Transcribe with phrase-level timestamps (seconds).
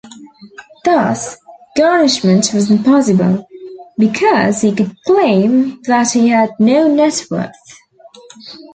[0.83, 1.37] Thus,
[1.77, 3.47] garnishment wasn't possible,
[3.99, 7.51] because he could claim that he had no net worth.